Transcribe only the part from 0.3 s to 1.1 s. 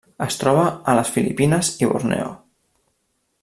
troba a